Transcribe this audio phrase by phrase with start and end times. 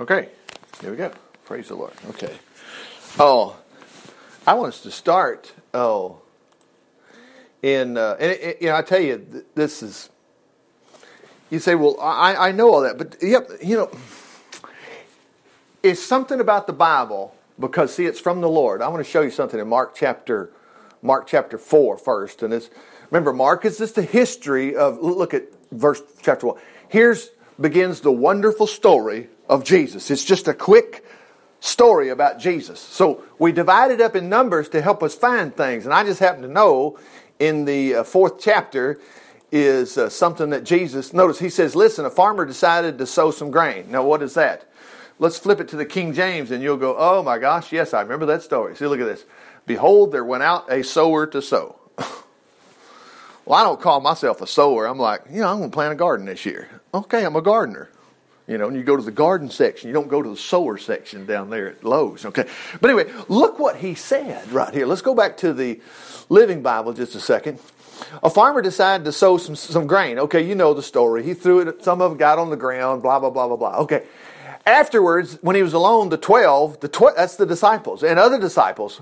[0.00, 0.28] Okay,
[0.80, 1.12] here we go.
[1.44, 1.92] Praise the Lord.
[2.08, 2.34] Okay.
[3.20, 3.56] Oh,
[4.44, 5.52] I want us to start.
[5.72, 6.20] Oh,
[7.62, 10.10] in uh, and it, it, you know, I tell you, th- this is.
[11.48, 13.90] You say, well, I, I know all that, but yep, you know,
[15.80, 18.82] it's something about the Bible because see, it's from the Lord.
[18.82, 20.50] I want to show you something in Mark chapter,
[21.02, 22.68] Mark chapter four first, and it's
[23.12, 24.98] remember Mark is just the history of.
[24.98, 26.60] Look at verse chapter one.
[26.88, 27.30] Here's
[27.60, 30.10] begins the wonderful story of Jesus.
[30.10, 31.04] It's just a quick
[31.60, 32.78] story about Jesus.
[32.78, 35.84] So we divide it up in numbers to help us find things.
[35.84, 36.98] And I just happen to know
[37.38, 39.00] in the uh, fourth chapter
[39.50, 43.50] is uh, something that Jesus, notice he says, listen, a farmer decided to sow some
[43.50, 43.90] grain.
[43.90, 44.68] Now, what is that?
[45.18, 48.02] Let's flip it to the King James and you'll go, oh my gosh, yes, I
[48.02, 48.76] remember that story.
[48.76, 49.24] See, look at this.
[49.64, 51.78] Behold, there went out a sower to sow.
[53.44, 54.86] well, I don't call myself a sower.
[54.86, 56.68] I'm like, you know, I'm going to plant a garden this year.
[56.92, 57.90] Okay, I'm a gardener.
[58.46, 59.88] You know, and you go to the garden section.
[59.88, 62.26] You don't go to the sower section down there at Lowe's.
[62.26, 62.44] Okay.
[62.80, 64.84] But anyway, look what he said right here.
[64.84, 65.80] Let's go back to the
[66.28, 67.58] Living Bible just a second.
[68.22, 70.18] A farmer decided to sow some, some grain.
[70.18, 71.22] Okay, you know the story.
[71.22, 73.78] He threw it, some of it got on the ground, blah, blah, blah, blah, blah.
[73.78, 74.04] Okay.
[74.66, 79.00] Afterwards, when he was alone, the 12, the tw- that's the disciples, and other disciples,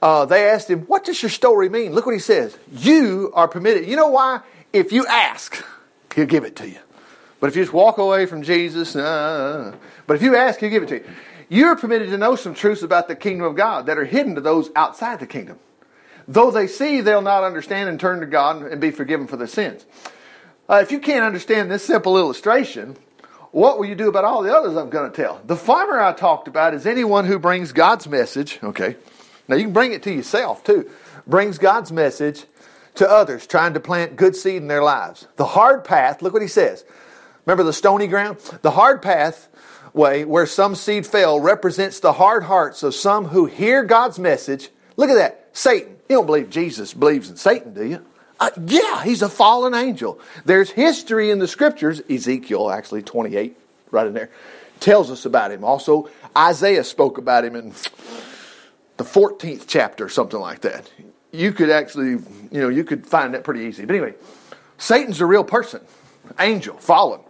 [0.00, 1.92] uh, they asked him, What does your story mean?
[1.92, 2.56] Look what he says.
[2.72, 3.86] You are permitted.
[3.86, 4.40] You know why?
[4.72, 5.62] If you ask,
[6.14, 6.78] he'll give it to you.
[7.40, 9.74] But if you just walk away from Jesus, uh,
[10.06, 11.04] but if you ask, he'll give it to you.
[11.48, 14.40] You're permitted to know some truths about the kingdom of God that are hidden to
[14.40, 15.58] those outside the kingdom.
[16.26, 19.46] Though they see, they'll not understand and turn to God and be forgiven for their
[19.46, 19.86] sins.
[20.68, 22.96] Uh, if you can't understand this simple illustration,
[23.52, 25.40] what will you do about all the others I'm going to tell?
[25.44, 28.96] The farmer I talked about is anyone who brings God's message, okay?
[29.46, 30.90] Now you can bring it to yourself too.
[31.26, 32.44] Brings God's message
[32.96, 35.28] to others, trying to plant good seed in their lives.
[35.36, 36.84] The hard path, look what he says.
[37.46, 38.38] Remember the stony ground?
[38.62, 39.48] The hard path
[39.92, 44.68] way where some seed fell represents the hard hearts of some who hear God's message.
[44.96, 45.48] Look at that.
[45.52, 45.96] Satan.
[46.08, 48.04] You don't believe Jesus believes in Satan, do you?
[48.38, 50.20] Uh, yeah, he's a fallen angel.
[50.44, 52.02] There's history in the scriptures.
[52.10, 53.56] Ezekiel, actually, 28,
[53.90, 54.30] right in there,
[54.78, 55.64] tells us about him.
[55.64, 57.72] Also, Isaiah spoke about him in
[58.98, 60.90] the 14th chapter, something like that.
[61.32, 63.84] You could actually, you know, you could find that pretty easy.
[63.84, 64.14] But anyway,
[64.78, 65.80] Satan's a real person,
[66.38, 67.20] angel, fallen.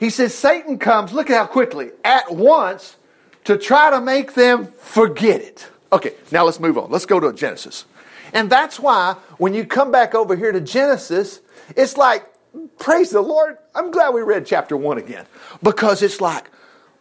[0.00, 2.96] He says Satan comes, look at how quickly, at once
[3.44, 5.68] to try to make them forget it.
[5.92, 6.90] Okay, now let's move on.
[6.90, 7.84] Let's go to Genesis.
[8.32, 11.40] And that's why when you come back over here to Genesis,
[11.76, 12.26] it's like,
[12.78, 13.58] praise the Lord.
[13.74, 15.26] I'm glad we read chapter one again
[15.62, 16.50] because it's like,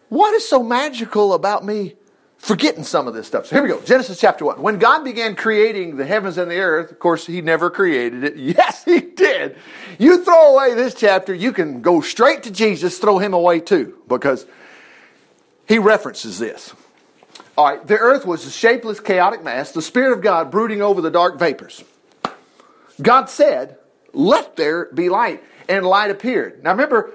[0.09, 1.95] what is so magical about me
[2.39, 3.45] forgetting some of this stuff?
[3.45, 3.79] So here we go.
[3.81, 4.61] Genesis chapter one.
[4.61, 8.35] When God began creating the heavens and the earth, of course, He never created it.
[8.59, 9.57] Yes, He did.
[9.99, 13.99] You throw away this chapter, you can go straight to Jesus, throw Him away too,
[14.07, 14.47] because
[15.67, 16.73] He references this.
[17.57, 21.01] All right, the earth was a shapeless, chaotic mass, the Spirit of God brooding over
[21.01, 21.83] the dark vapors.
[23.01, 23.77] God said,
[24.13, 26.63] Let there be light, and light appeared.
[26.63, 27.11] Now remember,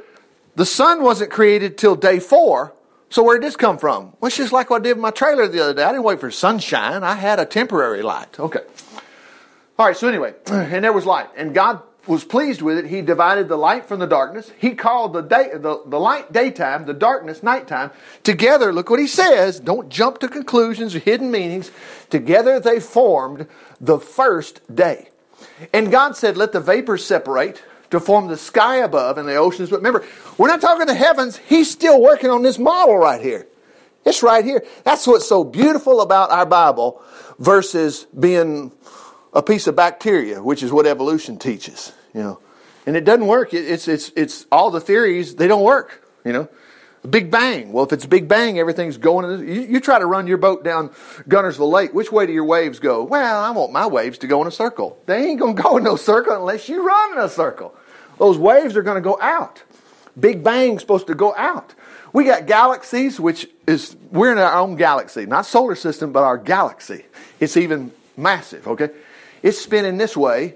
[0.54, 2.74] the sun wasn't created till day four,
[3.10, 4.12] so where did this come from?
[4.20, 5.82] Well, it's just like what I did with my trailer the other day.
[5.84, 8.38] I didn't wait for sunshine, I had a temporary light.
[8.38, 8.60] Okay.
[9.78, 12.86] All right, so anyway, and there was light, and God was pleased with it.
[12.86, 14.50] He divided the light from the darkness.
[14.58, 17.90] He called the day, the, the light daytime, the darkness nighttime.
[18.22, 19.58] Together, look what he says.
[19.58, 21.70] Don't jump to conclusions or hidden meanings.
[22.10, 23.46] Together they formed
[23.80, 25.08] the first day.
[25.72, 29.70] And God said, let the vapors separate to form the sky above and the oceans.
[29.70, 30.04] But remember,
[30.38, 31.36] we're not talking the heavens.
[31.36, 33.46] He's still working on this model right here.
[34.04, 34.64] It's right here.
[34.84, 37.02] That's what's so beautiful about our Bible
[37.38, 38.72] versus being
[39.32, 42.40] a piece of bacteria, which is what evolution teaches, you know.
[42.86, 43.54] And it doesn't work.
[43.54, 46.48] It's, it's, it's all the theories, they don't work, you know.
[47.08, 47.72] Big Bang.
[47.72, 49.30] Well, if it's Big Bang, everything's going.
[49.30, 50.88] In you, you try to run your boat down
[51.28, 51.92] Guntersville Lake.
[51.92, 53.02] Which way do your waves go?
[53.04, 54.98] Well, I want my waves to go in a circle.
[55.06, 57.74] They ain't going to go in no circle unless you run in a circle.
[58.18, 59.62] Those waves are going to go out.
[60.18, 61.74] Big Bang's supposed to go out.
[62.12, 65.26] We got galaxies, which is, we're in our own galaxy.
[65.26, 67.04] Not solar system, but our galaxy.
[67.40, 68.90] It's even massive, okay?
[69.42, 70.54] It's spinning this way.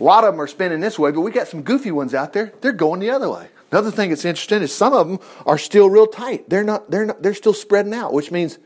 [0.00, 2.32] A lot of them are spinning this way, but we got some goofy ones out
[2.32, 2.52] there.
[2.62, 3.48] They're going the other way.
[3.70, 6.48] Another thing that's interesting is some of them are still real tight.
[6.48, 8.58] They're not, they're not, they're still spreading out, which means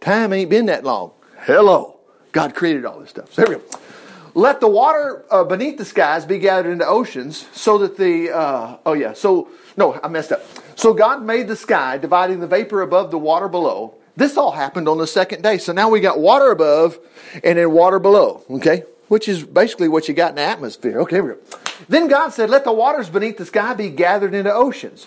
[0.00, 1.12] time ain't been that long.
[1.42, 2.00] Hello.
[2.32, 3.32] God created all this stuff.
[3.32, 3.78] So here we go.
[4.34, 8.78] Let the water uh, beneath the skies be gathered into oceans so that the, uh,
[8.84, 10.42] oh yeah, so, no, I messed up.
[10.74, 13.94] So God made the sky, dividing the vapor above the water below.
[14.16, 15.58] This all happened on the second day.
[15.58, 16.98] So now we got water above
[17.44, 18.82] and then water below, okay?
[19.08, 21.00] Which is basically what you got in the atmosphere.
[21.00, 21.58] Okay, here we go.
[21.88, 25.06] Then God said, Let the waters beneath the sky be gathered into oceans.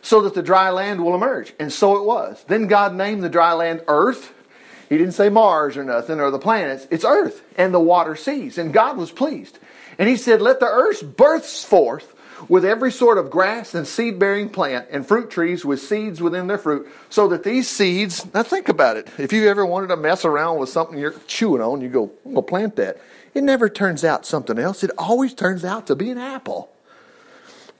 [0.00, 1.52] so that the dry land will emerge.
[1.58, 2.44] And so it was.
[2.46, 4.32] Then God named the dry land earth.
[4.88, 6.86] He didn't say Mars or nothing or the planets.
[6.90, 8.58] It's earth and the water seas.
[8.58, 9.58] And God was pleased.
[9.98, 12.14] And he said, Let the earth burst forth
[12.48, 16.46] with every sort of grass and seed bearing plant and fruit trees with seeds within
[16.46, 19.08] their fruit, so that these seeds, now think about it.
[19.18, 22.34] If you ever wanted to mess around with something you're chewing on, you go, I'm
[22.34, 23.00] going to plant that.
[23.34, 24.84] It never turns out something else.
[24.84, 26.70] It always turns out to be an apple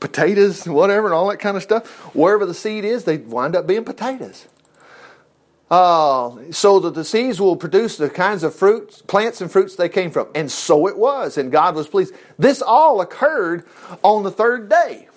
[0.00, 1.86] potatoes, whatever, and all that kind of stuff.
[2.14, 4.46] Wherever the seed is, they wind up being potatoes.
[5.70, 9.88] Uh, so that the seeds will produce the kinds of fruits, plants and fruits they
[9.88, 10.26] came from.
[10.34, 12.14] And so it was, and God was pleased.
[12.38, 13.66] This all occurred
[14.02, 15.08] on the third day.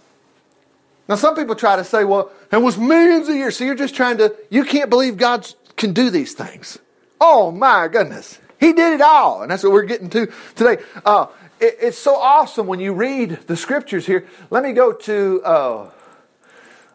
[1.07, 3.56] Now, some people try to say, well, it was millions of years.
[3.56, 6.80] So you're just trying to, you can't believe God can do these things.
[7.19, 8.38] Oh, my goodness.
[8.59, 9.42] He did it all.
[9.42, 10.83] And that's what we're getting to today.
[11.06, 11.27] Uh,
[11.59, 14.27] it, it's so awesome when you read the scriptures here.
[14.50, 15.92] Let me go to, uh,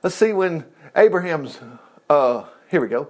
[0.02, 0.64] let's see when
[0.94, 1.58] Abraham's,
[2.10, 3.08] uh, here we go.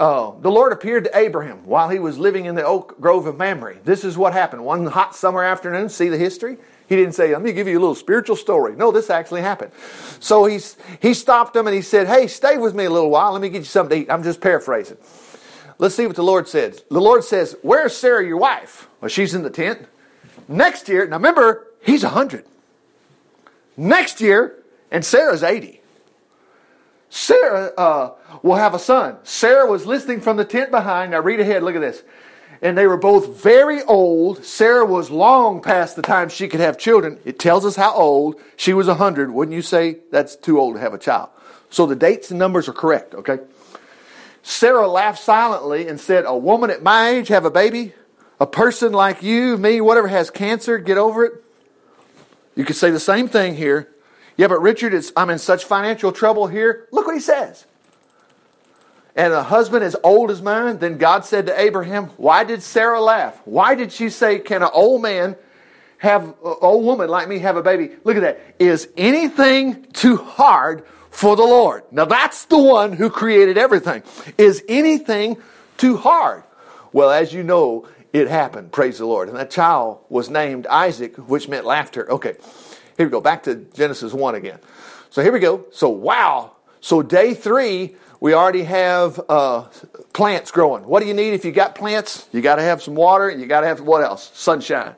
[0.00, 3.36] Uh, the Lord appeared to Abraham while he was living in the oak grove of
[3.36, 3.76] Mamre.
[3.84, 4.64] This is what happened.
[4.64, 6.56] One hot summer afternoon, see the history?
[6.88, 8.74] He didn't say, let me give you a little spiritual story.
[8.74, 9.72] No, this actually happened.
[10.18, 13.32] So he's, he stopped him and he said, hey, stay with me a little while.
[13.32, 14.10] Let me get you something to eat.
[14.10, 14.96] I'm just paraphrasing.
[15.76, 16.82] Let's see what the Lord says.
[16.90, 18.88] The Lord says, where's Sarah, your wife?
[19.02, 19.86] Well, she's in the tent.
[20.48, 22.46] Next year, now remember, he's 100.
[23.76, 25.79] Next year, and Sarah's 80.
[27.10, 28.12] Sarah uh,
[28.42, 29.18] will have a son.
[29.24, 31.10] Sarah was listening from the tent behind.
[31.10, 32.02] Now read ahead, look at this.
[32.62, 34.44] And they were both very old.
[34.44, 37.18] Sarah was long past the time she could have children.
[37.24, 38.40] It tells us how old.
[38.56, 39.30] She was 100.
[39.30, 41.30] Wouldn't you say that's too old to have a child?
[41.70, 43.38] So the dates and numbers are correct, okay?
[44.42, 47.92] Sarah laughed silently and said, A woman at my age have a baby?
[48.40, 51.32] a person like you, me, whatever has cancer, get over it.
[52.56, 53.92] You could say the same thing here.
[54.36, 56.88] Yeah, but Richard, I'm in such financial trouble here.
[56.92, 57.66] Look what he says.
[59.16, 63.00] And a husband as old as mine, then God said to Abraham, Why did Sarah
[63.00, 63.40] laugh?
[63.44, 65.36] Why did she say, Can an old man
[65.98, 67.90] have, an old woman like me have a baby?
[68.04, 68.40] Look at that.
[68.58, 71.82] Is anything too hard for the Lord?
[71.90, 74.02] Now that's the one who created everything.
[74.38, 75.36] Is anything
[75.76, 76.44] too hard?
[76.92, 78.72] Well, as you know, it happened.
[78.72, 79.28] Praise the Lord.
[79.28, 82.10] And that child was named Isaac, which meant laughter.
[82.10, 82.36] Okay,
[83.00, 83.22] here we go.
[83.22, 84.58] Back to Genesis 1 again.
[85.08, 85.64] So here we go.
[85.72, 86.52] So, wow.
[86.82, 89.68] So, day three, we already have uh,
[90.12, 90.84] plants growing.
[90.84, 92.28] What do you need if you got plants?
[92.30, 94.30] You got to have some water and you got to have what else?
[94.34, 94.96] Sunshine.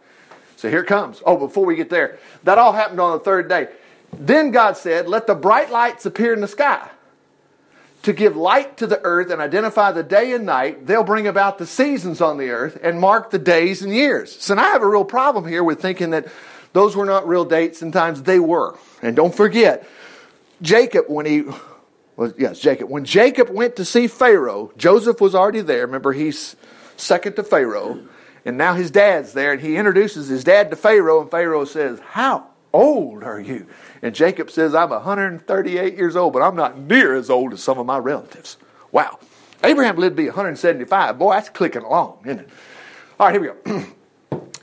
[0.56, 1.22] So, here comes.
[1.25, 3.69] Oh, before we get there, that all happened on the third day.
[4.12, 6.90] Then God said, Let the bright lights appear in the sky
[8.02, 10.88] to give light to the earth and identify the day and night.
[10.88, 14.37] They'll bring about the seasons on the earth and mark the days and years.
[14.43, 16.26] So now I have a real problem here with thinking that
[16.72, 18.22] those were not real dates and times.
[18.22, 18.78] They were.
[19.02, 19.86] And don't forget,
[20.60, 21.42] Jacob, when he,
[22.16, 25.86] well, yes, Jacob, when Jacob went to see Pharaoh, Joseph was already there.
[25.86, 26.56] Remember, he's
[26.96, 28.02] second to Pharaoh.
[28.44, 32.00] And now his dad's there, and he introduces his dad to Pharaoh, and Pharaoh says,
[32.00, 33.66] How old are you?
[34.02, 37.78] And Jacob says, I'm 138 years old, but I'm not near as old as some
[37.78, 38.56] of my relatives.
[38.90, 39.20] Wow.
[39.62, 41.18] Abraham lived to be 175.
[41.18, 42.48] Boy, that's clicking along, isn't it?
[43.20, 43.86] All right, here we go.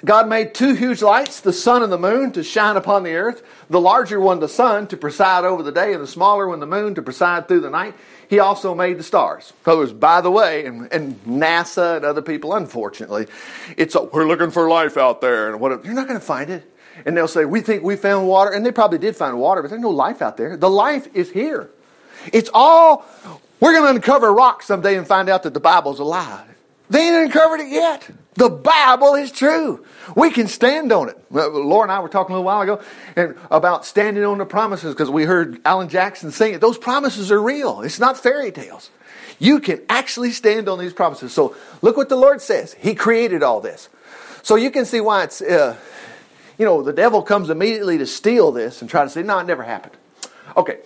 [0.03, 3.43] God made two huge lights, the sun and the moon, to shine upon the earth.
[3.69, 6.65] The larger one, the sun, to preside over the day, and the smaller one, the
[6.65, 7.95] moon, to preside through the night.
[8.29, 9.51] He also made the stars.
[9.65, 13.27] Was, by the way, and, and, NASA and other people, unfortunately,
[13.75, 15.83] it's a, we're looking for life out there, and what?
[15.83, 16.69] You're not going to find it
[17.05, 18.51] and they'll say, We think we found water.
[18.51, 20.57] And they probably did find water, but there's no life out there.
[20.57, 21.69] The life is here.
[22.33, 23.05] It's all,
[23.59, 26.45] we're going to uncover rock someday and find out that the Bible's a lie.
[26.89, 28.09] They ain't uncovered it yet.
[28.35, 29.85] The Bible is true.
[30.15, 31.17] We can stand on it.
[31.31, 32.81] Laura and I were talking a little while ago
[33.15, 36.61] and about standing on the promises because we heard Alan Jackson sing it.
[36.61, 37.81] Those promises are real.
[37.81, 38.91] It's not fairy tales.
[39.39, 41.33] You can actually stand on these promises.
[41.33, 42.73] So look what the Lord says.
[42.73, 43.89] He created all this.
[44.41, 45.75] So you can see why it's uh,
[46.59, 49.47] you know, the devil comes immediately to steal this and try to say, no, it
[49.47, 49.95] never happened.
[50.57, 50.79] Okay,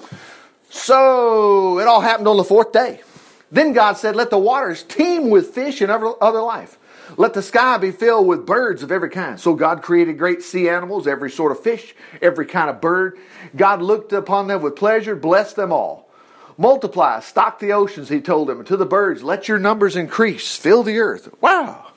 [0.69, 3.01] so it all happened on the fourth day.
[3.51, 6.77] Then God said, let the waters teem with fish and other life.
[7.17, 9.39] Let the sky be filled with birds of every kind.
[9.39, 13.17] So God created great sea animals, every sort of fish, every kind of bird.
[13.55, 16.09] God looked upon them with pleasure, blessed them all.
[16.57, 20.55] Multiply, stock the oceans, he told them, and to the birds, let your numbers increase,
[20.55, 21.33] fill the earth.
[21.41, 21.93] Wow.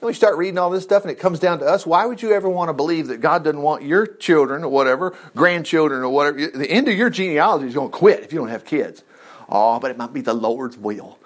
[0.00, 1.84] And we start reading all this stuff and it comes down to us.
[1.84, 5.16] Why would you ever want to believe that God doesn't want your children or whatever,
[5.34, 6.46] grandchildren or whatever?
[6.46, 9.02] The end of your genealogy is going to quit if you don't have kids.
[9.48, 11.18] Oh, but it might be the Lord's will.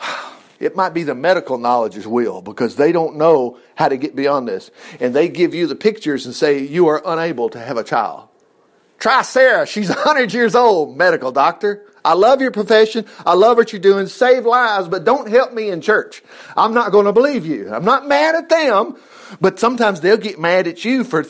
[0.58, 4.48] It might be the medical knowledge's will because they don't know how to get beyond
[4.48, 4.70] this.
[5.00, 8.28] And they give you the pictures and say you are unable to have a child.
[8.98, 9.66] Try Sarah.
[9.66, 11.84] She's 100 years old, medical doctor.
[12.04, 13.04] I love your profession.
[13.26, 14.06] I love what you're doing.
[14.06, 16.22] Save lives, but don't help me in church.
[16.56, 17.72] I'm not going to believe you.
[17.72, 18.96] I'm not mad at them,
[19.40, 21.26] but sometimes they'll get mad at you for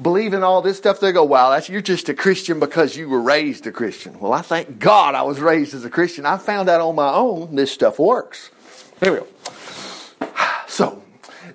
[0.00, 1.00] believing all this stuff.
[1.00, 4.20] They go, wow, that's, you're just a Christian because you were raised a Christian.
[4.20, 6.24] Well, I thank God I was raised as a Christian.
[6.26, 8.50] I found out on my own this stuff works.
[9.00, 9.26] Here we go.
[10.68, 11.02] So,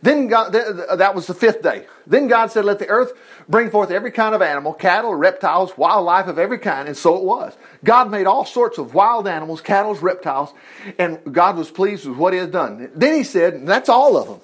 [0.02, 1.86] then God, that was the fifth day.
[2.06, 3.14] Then God said, Let the earth
[3.48, 6.88] bring forth every kind of animal, cattle, reptiles, wildlife of every kind.
[6.88, 7.56] And so it was.
[7.84, 10.54] God made all sorts of wild animals, cattle, reptiles,
[11.00, 12.92] and God was pleased with what he had done.
[12.96, 14.40] Then he said, That's all of them.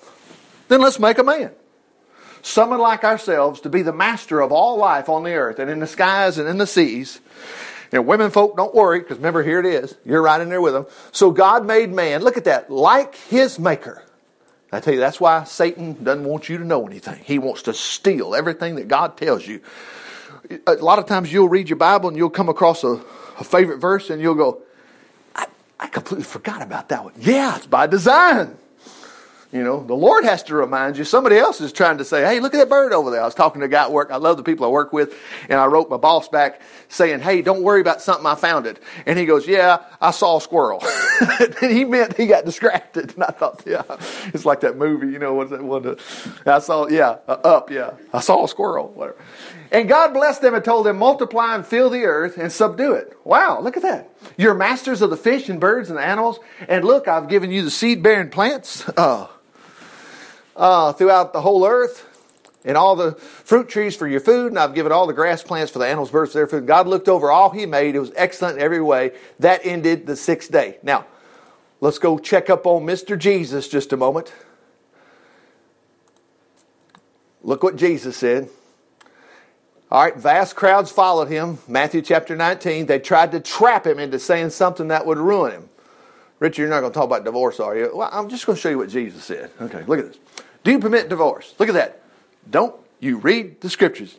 [0.67, 1.51] Then let's make a man.
[2.43, 5.79] Someone like ourselves to be the master of all life on the earth and in
[5.79, 7.19] the skies and in the seas.
[7.91, 9.95] You know, women folk, don't worry, because remember, here it is.
[10.05, 10.85] You're right in there with them.
[11.11, 14.03] So God made man, look at that, like his maker.
[14.71, 17.21] I tell you, that's why Satan doesn't want you to know anything.
[17.25, 19.59] He wants to steal everything that God tells you.
[20.65, 23.01] A lot of times you'll read your Bible and you'll come across a,
[23.37, 24.61] a favorite verse and you'll go,
[25.35, 27.13] I, I completely forgot about that one.
[27.17, 28.57] Yeah, it's by design.
[29.51, 31.03] You know, the Lord has to remind you.
[31.03, 33.21] Somebody else is trying to say, hey, look at that bird over there.
[33.21, 34.09] I was talking to a guy at work.
[34.09, 35.13] I love the people I work with.
[35.49, 38.25] And I wrote my boss back saying, hey, don't worry about something.
[38.25, 38.79] I found it.
[39.05, 40.81] And he goes, yeah, I saw a squirrel.
[41.39, 43.13] and he meant he got distracted.
[43.15, 43.83] And I thought, yeah,
[44.33, 45.97] it's like that movie, you know, what's that one?
[46.45, 47.91] I saw, yeah, uh, up, yeah.
[48.13, 49.17] I saw a squirrel, whatever.
[49.69, 53.17] And God blessed them and told them, multiply and fill the earth and subdue it.
[53.25, 54.13] Wow, look at that.
[54.37, 56.39] You're masters of the fish and birds and the animals.
[56.69, 58.89] And look, I've given you the seed bearing plants.
[58.95, 59.29] Oh
[60.55, 62.07] uh, throughout the whole earth
[62.63, 65.71] and all the fruit trees for your food, and I've given all the grass plants
[65.71, 66.67] for the animals, birds for their food.
[66.67, 67.95] God looked over all He made.
[67.95, 69.11] It was excellent in every way.
[69.39, 70.77] That ended the sixth day.
[70.83, 71.05] Now,
[71.79, 73.17] let's go check up on Mr.
[73.17, 74.31] Jesus just a moment.
[77.43, 78.49] Look what Jesus said.
[79.91, 81.57] All right, vast crowds followed him.
[81.67, 82.85] Matthew chapter 19.
[82.85, 85.69] They tried to trap him into saying something that would ruin him.
[86.39, 87.91] Richard, you're not going to talk about divorce, are you?
[87.93, 89.51] Well, I'm just going to show you what Jesus said.
[89.59, 90.17] Okay, look at this.
[90.63, 91.53] Do you permit divorce?
[91.57, 92.01] Look at that.
[92.49, 94.15] Don't you read the scriptures?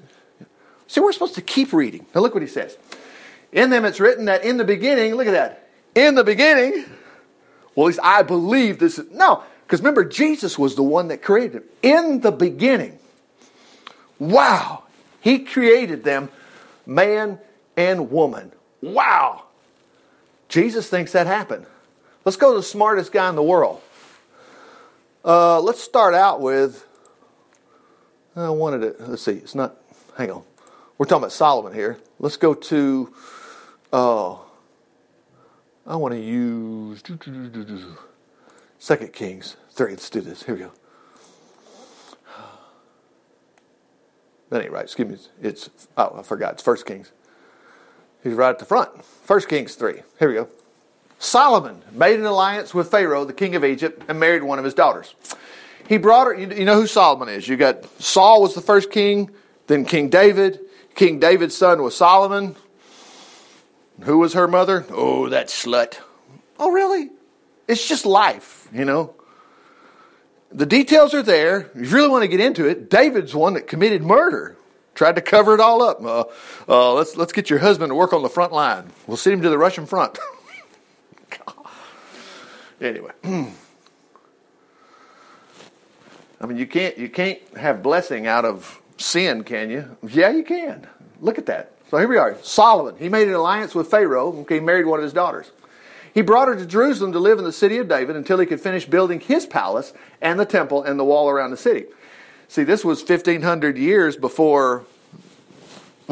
[0.88, 2.06] See, we're supposed to keep reading.
[2.14, 2.76] Now, look what he says.
[3.52, 5.68] In them it's written that in the beginning, look at that.
[5.94, 6.84] In the beginning,
[7.74, 8.98] well, at least I believe this.
[8.98, 11.64] Is, no, because remember, Jesus was the one that created them.
[11.82, 12.98] In the beginning.
[14.18, 14.84] Wow.
[15.20, 16.30] He created them,
[16.84, 17.38] man
[17.76, 18.52] and woman.
[18.80, 19.44] Wow.
[20.48, 21.66] Jesus thinks that happened.
[22.24, 23.80] Let's go to the smartest guy in the world.
[25.24, 26.86] Uh, let's start out with.
[28.34, 29.00] I wanted it.
[29.00, 29.32] Let's see.
[29.32, 29.76] It's not.
[30.16, 30.42] Hang on.
[30.98, 31.98] We're talking about Solomon here.
[32.18, 33.14] Let's go to.
[33.92, 34.32] Uh,
[35.86, 37.02] I want to use
[38.78, 39.90] Second Kings three.
[39.90, 40.42] Let's do this.
[40.42, 40.72] Here we go.
[44.50, 44.84] That ain't right.
[44.84, 45.18] Excuse me.
[45.40, 46.54] It's oh, I forgot.
[46.54, 47.12] It's First Kings.
[48.24, 49.04] He's right at the front.
[49.04, 50.02] First Kings three.
[50.18, 50.48] Here we go.
[51.22, 54.74] Solomon made an alliance with Pharaoh, the king of Egypt, and married one of his
[54.74, 55.14] daughters.
[55.88, 57.46] He brought her, you know who Solomon is.
[57.46, 59.30] You got Saul was the first king,
[59.68, 60.58] then King David.
[60.96, 62.56] King David's son was Solomon.
[64.00, 64.84] Who was her mother?
[64.90, 66.00] Oh, that slut.
[66.58, 67.10] Oh, really?
[67.68, 69.14] It's just life, you know.
[70.50, 71.70] The details are there.
[71.76, 74.56] If you really want to get into it, David's one that committed murder.
[74.96, 76.04] Tried to cover it all up.
[76.04, 76.24] Uh,
[76.68, 78.90] uh, let's let's get your husband to work on the front line.
[79.06, 80.18] We'll send him to the Russian front.
[82.82, 83.12] Anyway.
[86.40, 89.96] I mean, you can't you can't have blessing out of sin, can you?
[90.06, 90.88] Yeah, you can.
[91.20, 91.72] Look at that.
[91.88, 92.36] So here we are.
[92.42, 92.96] Solomon.
[92.98, 94.40] He made an alliance with Pharaoh.
[94.40, 95.52] Okay, married one of his daughters.
[96.12, 98.60] He brought her to Jerusalem to live in the city of David until he could
[98.60, 101.84] finish building his palace and the temple and the wall around the city.
[102.48, 104.84] See, this was 1500 years before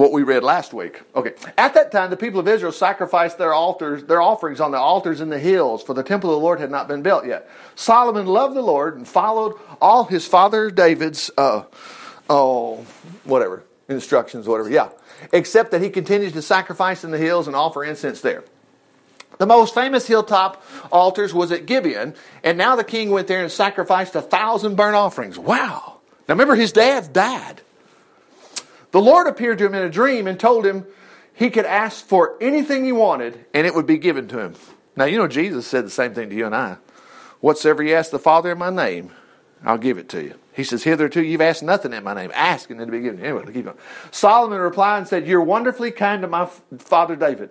[0.01, 1.03] what we read last week.
[1.15, 1.35] Okay.
[1.59, 5.21] At that time, the people of Israel sacrificed their altars, their offerings on the altars
[5.21, 7.51] in the hills, for the temple of the Lord had not been built yet.
[7.75, 11.65] Solomon loved the Lord and followed all his father David's, uh,
[12.31, 12.87] oh,
[13.25, 14.71] whatever, instructions, whatever.
[14.71, 14.89] Yeah.
[15.35, 18.43] Except that he continued to sacrifice in the hills and offer incense there.
[19.37, 23.53] The most famous hilltop altars was at Gibeon, and now the king went there and
[23.53, 25.39] sacrificed a thousand burnt offerings.
[25.39, 25.99] Wow.
[26.27, 27.61] Now remember, his dad died.
[28.93, 30.87] The Lord appeared to him in a dream and told him
[31.33, 34.55] he could ask for anything he wanted and it would be given to him.
[34.97, 36.77] Now, you know, Jesus said the same thing to you and I.
[37.41, 39.13] Whatsoever you ask the Father in my name,
[39.65, 40.35] I'll give it to you.
[40.53, 42.31] He says, Hitherto you've asked nothing in my name.
[42.35, 43.25] Ask and it'll be given.
[43.25, 43.77] Anyway, keep going.
[44.11, 46.47] Solomon replied and said, You're wonderfully kind to my
[46.79, 47.51] father David.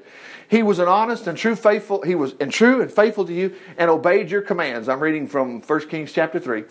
[0.50, 3.56] He was an honest and true faithful, he was and true and faithful to you
[3.78, 4.90] and obeyed your commands.
[4.90, 6.66] I'm reading from 1 Kings chapter 3.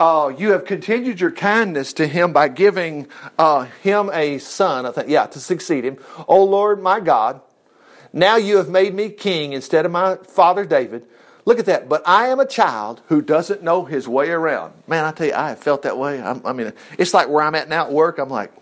[0.00, 3.06] Uh, you have continued your kindness to him by giving
[3.38, 5.98] uh, him a son, I think, yeah, to succeed him.
[6.26, 7.42] O Lord my God,
[8.10, 11.06] now you have made me king instead of my father David.
[11.44, 11.88] Look at that.
[11.88, 14.72] But I am a child who doesn't know his way around.
[14.86, 16.20] Man, I tell you, I have felt that way.
[16.20, 18.18] I'm, i mean, it's like where I'm at now at work.
[18.18, 18.52] I'm like,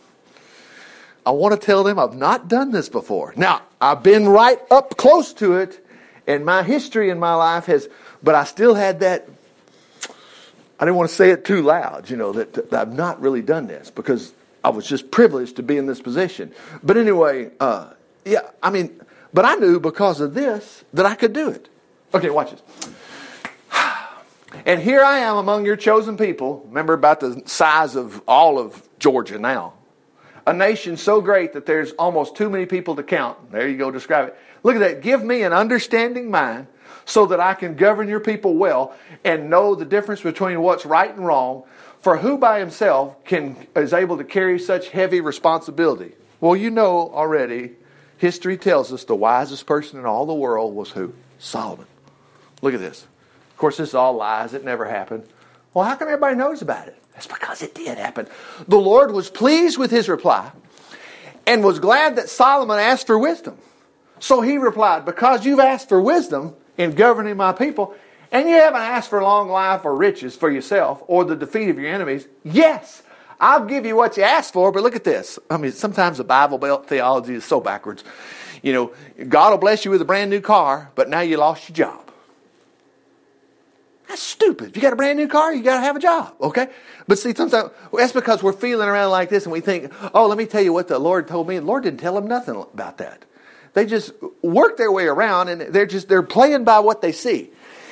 [1.25, 3.33] I want to tell them I've not done this before.
[3.37, 5.85] Now, I've been right up close to it,
[6.27, 7.89] and my history in my life has,
[8.23, 9.29] but I still had that.
[10.81, 13.43] I didn't want to say it too loud, you know, that, that I've not really
[13.43, 14.33] done this because
[14.63, 16.53] I was just privileged to be in this position.
[16.83, 17.93] But anyway, uh,
[18.25, 19.01] yeah, I mean,
[19.33, 21.69] but I knew because of this that I could do it.
[22.15, 22.63] Okay, watch this.
[24.65, 26.65] And here I am among your chosen people.
[26.69, 29.75] Remember about the size of all of Georgia now.
[30.49, 33.53] A nation so great that there's almost too many people to count.
[33.53, 34.39] There you go, describe it.
[34.63, 35.03] Look at that.
[35.03, 36.69] Give me an understanding mind
[37.05, 41.15] so that I can govern your people well and know the difference between what's right
[41.15, 41.65] and wrong.
[42.01, 46.13] For who by himself can is able to carry such heavy responsibility?
[46.41, 47.73] Well, you know already
[48.17, 51.13] History tells us the wisest person in all the world was who?
[51.39, 51.87] Solomon.
[52.63, 53.07] Look at this.
[53.51, 54.55] Of course, this is all lies.
[54.55, 55.25] It never happened.
[55.75, 56.97] Well, how come everybody knows about it?
[57.19, 58.29] That's because it did happen.
[58.69, 60.53] The Lord was pleased with his reply
[61.49, 63.59] and was glad that Solomon asked for wisdom.
[64.21, 67.97] So he replied, Because you've asked for wisdom in governing my people,
[68.31, 71.77] and you haven't asked for long life or riches for yourself or the defeat of
[71.77, 73.03] your enemies, yes,
[73.41, 75.41] I'll give you what you asked for, but look at this.
[75.51, 78.05] I mean, sometimes the Bible Belt theology is so backwards.
[78.63, 78.93] You know,
[79.29, 82.08] God will bless you with a brand new car, but now you lost your job.
[84.09, 84.71] That's stupid.
[84.71, 86.69] If you got a brand new car, you got to have a job, okay?
[87.07, 90.39] But see, sometimes that's because we're feeling around like this and we think, oh, let
[90.39, 91.59] me tell you what the Lord told me.
[91.59, 93.27] The Lord didn't tell them nothing about that.
[93.75, 94.13] They just
[94.43, 97.51] work their way around and they're just, they're playing by what they see.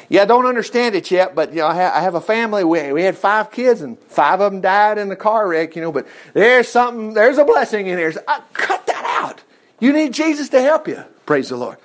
[0.09, 2.65] Yeah, I don't understand it yet, but you know, I have, I have a family.
[2.65, 5.75] We, we had five kids, and five of them died in the car wreck.
[5.75, 7.13] You know, but there's something.
[7.13, 8.13] There's a blessing in there.
[8.13, 9.43] So I, cut that out.
[9.81, 11.03] You need Jesus to help you.
[11.27, 11.79] Praise the Lord.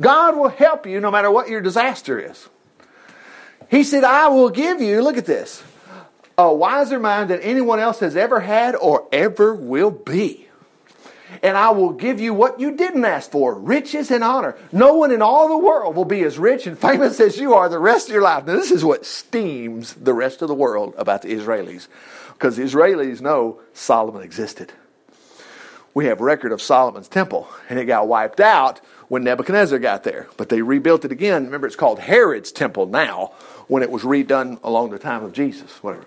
[0.00, 2.48] God will help you no matter what your disaster is.
[3.68, 5.62] He said, "I will give you." Look at this.
[6.36, 10.48] A wiser mind than anyone else has ever had or ever will be
[11.42, 14.56] and I will give you what you didn't ask for riches and honor.
[14.72, 17.68] No one in all the world will be as rich and famous as you are
[17.68, 18.46] the rest of your life.
[18.46, 21.88] Now, this is what steams the rest of the world about the Israelis
[22.32, 24.72] because the Israelis know Solomon existed.
[25.94, 30.28] We have record of Solomon's temple, and it got wiped out when Nebuchadnezzar got there.
[30.36, 31.46] But they rebuilt it again.
[31.46, 33.32] Remember, it's called Herod's temple now
[33.68, 36.04] when it was redone along the time of Jesus, whatever.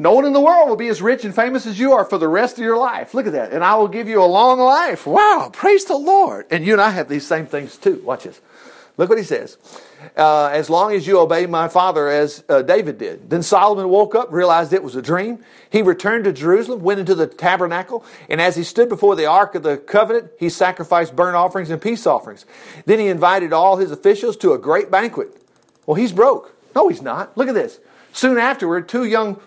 [0.00, 2.18] No one in the world will be as rich and famous as you are for
[2.18, 3.14] the rest of your life.
[3.14, 3.52] Look at that.
[3.52, 5.06] And I will give you a long life.
[5.06, 5.50] Wow.
[5.52, 6.46] Praise the Lord.
[6.50, 8.00] And you and I have these same things too.
[8.04, 8.40] Watch this.
[8.96, 9.58] Look what he says.
[10.16, 13.30] Uh, as long as you obey my father as uh, David did.
[13.30, 15.44] Then Solomon woke up, realized it was a dream.
[15.70, 19.54] He returned to Jerusalem, went into the tabernacle, and as he stood before the ark
[19.54, 22.44] of the covenant, he sacrificed burnt offerings and peace offerings.
[22.86, 25.28] Then he invited all his officials to a great banquet.
[25.88, 26.54] Well, he's broke.
[26.76, 27.34] No, he's not.
[27.34, 27.80] Look at this.
[28.12, 29.40] Soon afterward, two young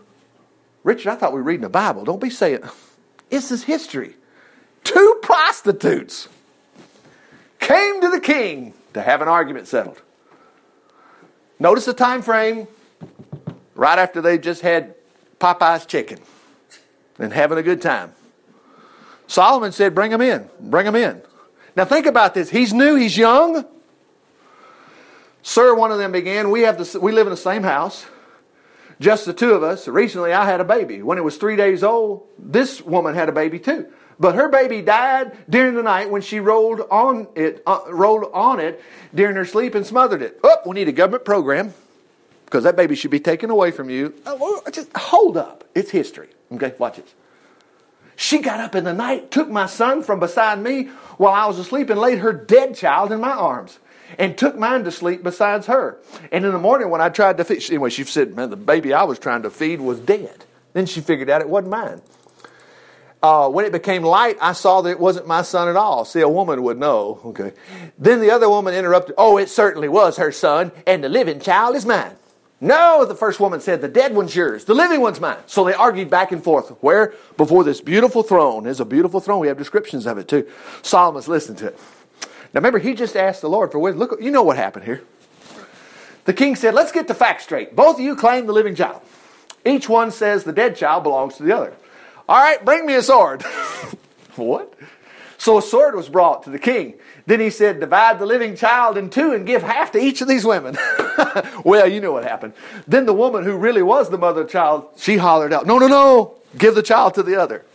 [0.84, 2.04] Richard, I thought we were reading the Bible.
[2.04, 2.62] Don't be saying,
[3.30, 4.16] this is history.
[4.84, 6.28] Two prostitutes
[7.60, 10.02] came to the king to have an argument settled.
[11.60, 12.68] Notice the time frame
[13.76, 14.96] right after they just had
[15.40, 16.18] Popeye's chicken
[17.20, 18.14] and having a good time.
[19.28, 20.50] Solomon said, Bring him in.
[20.60, 21.22] Bring him in.
[21.76, 22.50] Now think about this.
[22.50, 23.64] He's new, he's young.
[25.44, 28.06] Sir, one of them began, we, have the, we live in the same house
[29.02, 29.88] just the two of us.
[29.88, 31.02] Recently, I had a baby.
[31.02, 33.88] When it was three days old, this woman had a baby too.
[34.20, 38.60] But her baby died during the night when she rolled on it, uh, rolled on
[38.60, 38.82] it
[39.16, 40.40] during her sleep and smothered it.
[40.44, 41.74] Oh, we need a government program
[42.46, 44.14] because that baby should be taken away from you.
[44.28, 45.64] Oh, just hold up.
[45.74, 46.30] It's history.
[46.52, 47.16] Okay, watch this.
[48.16, 51.58] She got up in the night, took my son from beside me while I was
[51.58, 53.80] asleep, and laid her dead child in my arms
[54.18, 55.98] and took mine to sleep besides her.
[56.32, 58.94] And in the morning when I tried to feed, anyway, she said, man, the baby
[58.94, 60.46] I was trying to feed was dead.
[60.74, 62.02] Then she figured out it wasn't mine.
[63.24, 66.06] Uh, when it became light, I saw that it wasn't my son at all.
[66.06, 67.20] See, a woman would know.
[67.26, 67.54] Okay.
[68.00, 71.76] Then the other woman interrupted, Oh, it certainly was her son, and the living child
[71.76, 72.16] is mine.
[72.64, 75.38] No, the first woman said, The dead one's yours, the living one's mine.
[75.46, 76.70] So they argued back and forth.
[76.82, 77.14] Where?
[77.38, 78.64] Before this beautiful throne.
[78.64, 79.40] There's a beautiful throne.
[79.40, 80.48] We have descriptions of it too.
[80.82, 81.80] Solomon's listening to it.
[82.54, 84.00] Now remember, he just asked the Lord for wisdom.
[84.00, 85.02] Look, you know what happened here.
[86.26, 87.76] The king said, Let's get the facts straight.
[87.76, 89.02] Both of you claim the living child.
[89.66, 91.74] Each one says the dead child belongs to the other.
[92.28, 93.44] All right, bring me a sword.
[94.36, 94.74] what?
[95.38, 96.96] So a sword was brought to the king.
[97.26, 100.28] Then he said, Divide the living child in two and give half to each of
[100.28, 100.78] these women.
[101.64, 102.54] well, you know what happened.
[102.88, 105.78] Then the woman who really was the mother of the child, she hollered out, No,
[105.78, 107.66] no, no, give the child to the other.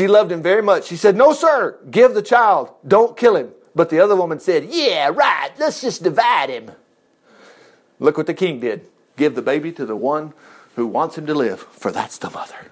[0.00, 0.86] She loved him very much.
[0.86, 3.50] She said, No, sir, give the child, don't kill him.
[3.74, 6.70] But the other woman said, Yeah, right, let's just divide him.
[7.98, 8.86] Look what the king did
[9.18, 10.32] give the baby to the one
[10.74, 12.70] who wants him to live, for that's the mother.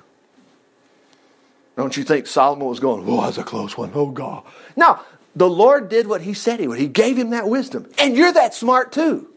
[1.77, 3.91] Don't you think Solomon was going, Oh, that's a close one.
[3.95, 4.45] Oh, God.
[4.75, 5.05] Now,
[5.37, 6.79] the Lord did what he said he would.
[6.79, 7.91] He gave him that wisdom.
[7.99, 9.29] And you're that smart too.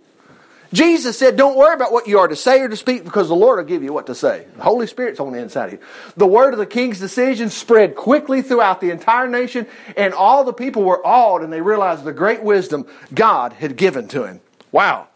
[0.73, 3.35] Jesus said, Don't worry about what you are to say or to speak because the
[3.35, 4.45] Lord will give you what to say.
[4.55, 5.79] The Holy Spirit's on the inside of you.
[6.15, 10.53] The word of the king's decision spread quickly throughout the entire nation, and all the
[10.53, 14.39] people were awed and they realized the great wisdom God had given to him.
[14.71, 15.07] Wow.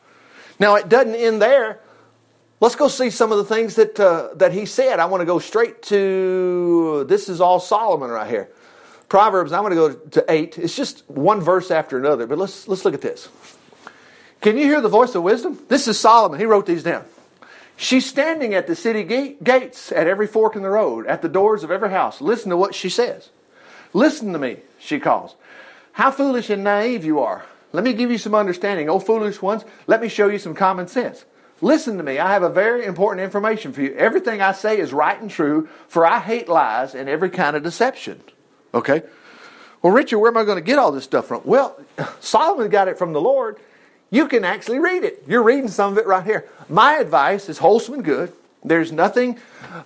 [0.59, 1.79] Now, it doesn't end there.
[2.59, 4.99] Let's go see some of the things that, uh, that he said.
[4.99, 8.49] I want to go straight to this is all Solomon right here.
[9.07, 10.57] Proverbs, I'm going to go to 8.
[10.57, 13.29] It's just one verse after another, but let's, let's look at this.
[14.45, 15.57] Can you hear the voice of wisdom?
[15.69, 16.39] This is Solomon.
[16.39, 17.03] He wrote these down.
[17.77, 21.27] She's standing at the city gate, gates at every fork in the road, at the
[21.27, 22.21] doors of every house.
[22.21, 23.31] Listen to what she says.
[23.91, 25.33] Listen to me, she calls.
[25.93, 27.43] How foolish and naive you are.
[27.73, 28.87] Let me give you some understanding.
[28.87, 31.25] Oh, foolish ones, let me show you some common sense.
[31.59, 32.19] Listen to me.
[32.19, 33.95] I have a very important information for you.
[33.95, 37.63] Everything I say is right and true, for I hate lies and every kind of
[37.63, 38.21] deception.
[38.75, 39.01] Okay?
[39.81, 41.41] Well, Richard, where am I going to get all this stuff from?
[41.45, 41.79] Well,
[42.19, 43.57] Solomon got it from the Lord.
[44.09, 45.23] You can actually read it.
[45.27, 46.47] You're reading some of it right here.
[46.69, 48.31] My advice is wholesome and good.
[48.63, 49.39] There's nothing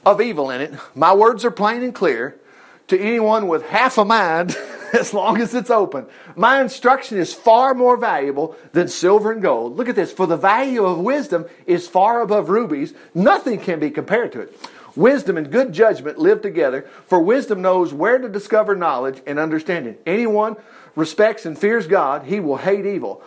[0.05, 0.73] of evil in it.
[0.95, 2.39] My words are plain and clear
[2.87, 4.57] to anyone with half a mind
[4.93, 6.05] as long as it's open.
[6.35, 9.77] My instruction is far more valuable than silver and gold.
[9.77, 10.11] Look at this.
[10.11, 12.93] For the value of wisdom is far above rubies.
[13.13, 14.69] Nothing can be compared to it.
[14.95, 19.95] Wisdom and good judgment live together, for wisdom knows where to discover knowledge and understanding.
[20.05, 20.57] Anyone
[20.95, 23.21] respects and fears God, he will hate evil.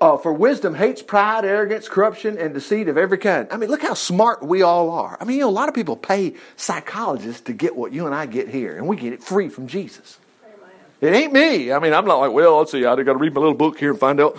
[0.00, 3.48] Uh, for wisdom hates pride, arrogance, corruption, and deceit of every kind.
[3.50, 5.16] I mean, look how smart we all are.
[5.20, 8.14] I mean, you know, a lot of people pay psychologists to get what you and
[8.14, 10.18] I get here, and we get it free from Jesus.
[10.44, 10.70] Amen.
[11.00, 11.72] It ain't me.
[11.72, 13.78] I mean, I'm not like, well, let's see, I got to read my little book
[13.78, 14.36] here and find out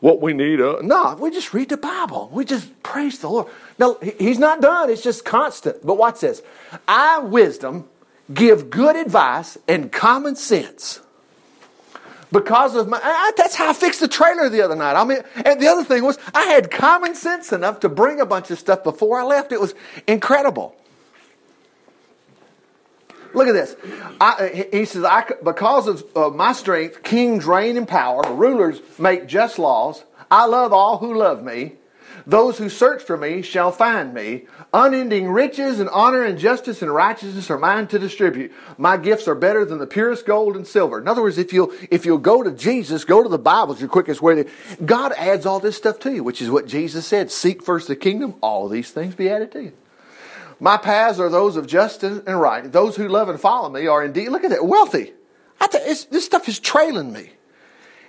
[0.00, 0.60] what we need.
[0.60, 2.28] Uh, no, we just read the Bible.
[2.32, 3.46] We just praise the Lord.
[3.78, 4.90] No, he's not done.
[4.90, 5.84] It's just constant.
[5.84, 6.42] But watch this.
[6.86, 7.88] I, wisdom,
[8.32, 11.00] give good advice and common sense
[12.34, 14.96] because of my I, that's how i fixed the trailer the other night.
[14.96, 18.26] I mean and the other thing was i had common sense enough to bring a
[18.26, 19.52] bunch of stuff before i left.
[19.52, 19.74] It was
[20.06, 20.76] incredible.
[23.32, 23.74] Look at this.
[24.20, 28.22] I, he says I, because of uh, my strength kings reign in power.
[28.32, 30.04] Rulers make just laws.
[30.30, 31.72] I love all who love me.
[32.26, 34.46] Those who search for me shall find me.
[34.76, 38.52] Unending riches and honor and justice and righteousness are mine to distribute.
[38.76, 41.00] My gifts are better than the purest gold and silver.
[41.00, 43.80] In other words, if you'll, if you'll go to Jesus, go to the Bible, it's
[43.80, 44.50] your quickest way to,
[44.84, 47.30] God adds all this stuff to you, which is what Jesus said.
[47.30, 49.72] Seek first the kingdom, all these things be added to you.
[50.58, 52.70] My paths are those of justice and right.
[52.70, 55.12] Those who love and follow me are indeed, look at that, wealthy.
[55.60, 57.30] I th- this stuff is trailing me.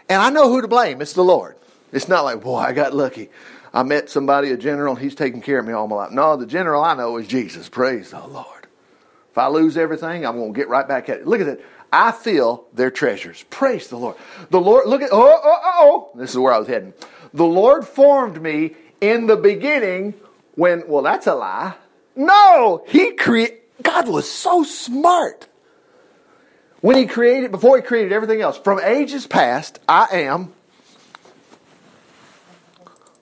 [0.09, 0.99] And I know who to blame.
[0.99, 1.57] It's the Lord.
[1.91, 3.29] It's not like, boy, I got lucky.
[3.75, 6.11] I met somebody, a general, he's taken care of me all my life.
[6.11, 7.67] No, the general I know is Jesus.
[7.67, 8.67] Praise the Lord.
[9.29, 11.27] If I lose everything, I'm going to get right back at it.
[11.27, 11.65] Look at it.
[11.91, 13.43] I feel their treasures.
[13.49, 14.15] Praise the Lord.
[14.49, 15.61] The Lord, look at, oh, oh, oh,
[16.13, 16.17] oh.
[16.17, 16.93] This is where I was heading.
[17.33, 20.13] The Lord formed me in the beginning
[20.55, 21.75] when, well, that's a lie.
[22.15, 25.49] No, He created, God was so smart.
[26.79, 30.53] When He created, before He created everything else, from ages past, I am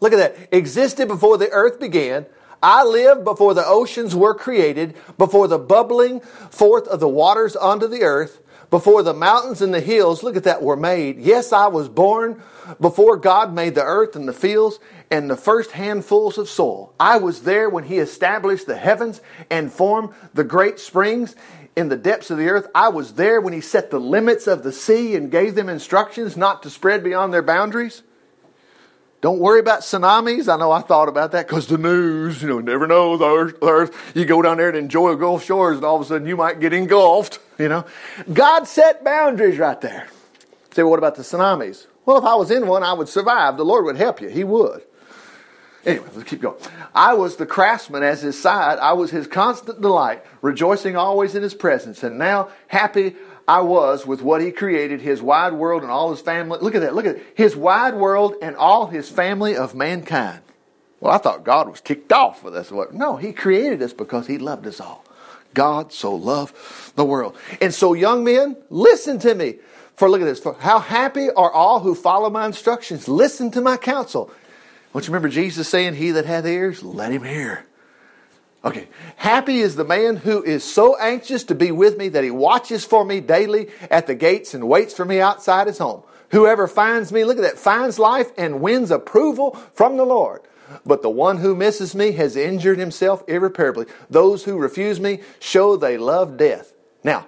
[0.03, 0.49] Look at that.
[0.51, 2.25] Existed before the earth began.
[2.61, 7.87] I lived before the oceans were created, before the bubbling forth of the waters onto
[7.87, 11.19] the earth, before the mountains and the hills, look at that, were made.
[11.19, 12.41] Yes, I was born
[12.81, 14.77] before God made the earth and the fields
[15.09, 16.93] and the first handfuls of soil.
[16.99, 21.33] I was there when He established the heavens and formed the great springs
[21.77, 22.67] in the depths of the earth.
[22.75, 26.35] I was there when He set the limits of the sea and gave them instructions
[26.35, 28.03] not to spread beyond their boundaries.
[29.23, 30.53] Don't worry about tsunamis.
[30.53, 34.11] I know I thought about that because the news, you know, never know the earth.
[34.13, 36.59] You go down there and enjoy Gulf shores, and all of a sudden you might
[36.59, 37.39] get engulfed.
[37.57, 37.85] You know,
[38.33, 40.09] God set boundaries right there.
[40.73, 41.87] Say, well, what about the tsunamis?
[42.05, 43.55] Well, if I was in one, I would survive.
[43.55, 44.27] The Lord would help you.
[44.27, 44.83] He would.
[45.85, 46.59] Anyway, let's keep going.
[46.93, 48.77] I was the craftsman as his side.
[48.79, 52.03] I was his constant delight, rejoicing always in his presence.
[52.03, 53.15] And now, happy
[53.47, 56.59] I was with what he created, his wide world and all his family.
[56.61, 56.95] Look at that.
[56.95, 57.25] Look at that.
[57.35, 60.41] His wide world and all his family of mankind.
[60.99, 62.71] Well, I thought God was kicked off with us.
[62.93, 65.03] No, he created us because he loved us all.
[65.53, 66.55] God so loved
[66.95, 67.35] the world.
[67.61, 69.59] And so, young men, listen to me.
[69.95, 70.39] For look at this.
[70.39, 74.31] For how happy are all who follow my instructions, listen to my counsel.
[74.93, 77.65] Don't you remember Jesus saying, He that hath ears, let him hear.
[78.65, 78.87] Okay.
[79.17, 82.85] Happy is the man who is so anxious to be with me that he watches
[82.85, 86.03] for me daily at the gates and waits for me outside his home.
[86.31, 90.41] Whoever finds me, look at that, finds life and wins approval from the Lord.
[90.85, 93.85] But the one who misses me has injured himself irreparably.
[94.09, 96.73] Those who refuse me show they love death.
[97.03, 97.27] Now,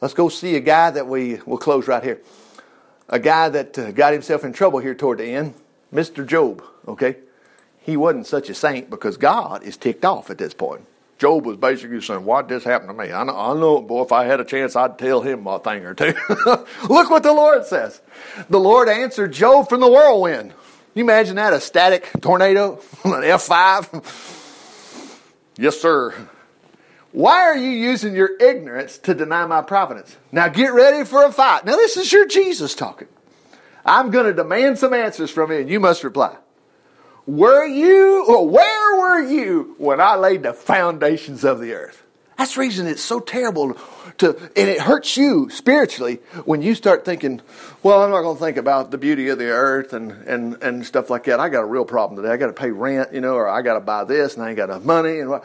[0.00, 2.20] let's go see a guy that we will close right here.
[3.08, 5.54] A guy that uh, got himself in trouble here toward the end,
[5.92, 6.26] Mr.
[6.26, 7.16] Job, okay?
[7.84, 10.86] He wasn't such a saint because God is ticked off at this point.
[11.18, 13.12] Job was basically saying, Why'd this happen to me?
[13.12, 15.84] I know, I know, boy, if I had a chance, I'd tell him a thing
[15.84, 16.14] or two.
[16.88, 18.00] Look what the Lord says.
[18.48, 20.54] The Lord answered Job from the whirlwind.
[20.94, 21.52] You imagine that?
[21.52, 24.00] A static tornado, an F5?
[25.58, 26.14] yes, sir.
[27.12, 30.16] Why are you using your ignorance to deny my providence?
[30.32, 31.66] Now get ready for a fight.
[31.66, 33.08] Now, this is your Jesus talking.
[33.84, 36.34] I'm going to demand some answers from you, and you must reply.
[37.26, 42.02] Were you, or where were you when I laid the foundations of the earth?
[42.36, 43.78] That's the reason it's so terrible
[44.18, 47.40] to, and it hurts you spiritually when you start thinking,
[47.82, 50.84] well, I'm not going to think about the beauty of the earth and, and, and
[50.84, 51.38] stuff like that.
[51.38, 52.32] I got a real problem today.
[52.32, 54.48] I got to pay rent, you know, or I got to buy this and I
[54.48, 55.20] ain't got enough money.
[55.20, 55.44] And what.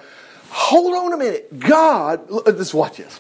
[0.50, 1.60] Hold on a minute.
[1.60, 3.20] God, let's watch this.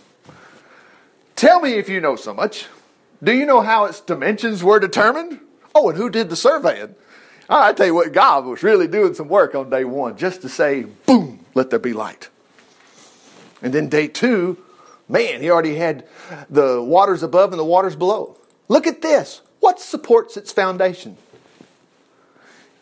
[1.36, 2.66] Tell me if you know so much.
[3.24, 5.40] Do you know how its dimensions were determined?
[5.76, 6.96] Oh, and who did the surveying?
[7.50, 10.50] I tell you what, God was really doing some work on day one just to
[10.50, 12.30] say, boom, let there be light.
[13.62, 14.58] And then day two,
[15.08, 16.08] man, he already had
[16.50, 18.38] the waters above and the waters below.
[18.68, 19.42] Look at this.
[19.60, 21.18] What supports its foundation?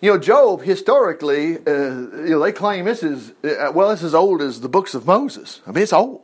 [0.02, 4.14] You know, Job, historically, uh, you know, they claim this is, uh, well, it's as
[4.14, 5.62] old as the books of Moses.
[5.66, 6.22] I mean, it's old.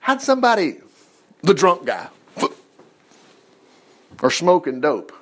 [0.00, 0.78] How'd somebody,
[1.42, 2.08] the drunk guy,
[4.22, 5.12] or smoking dope,